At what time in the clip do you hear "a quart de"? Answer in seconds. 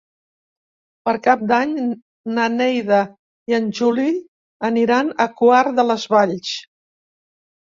5.27-5.87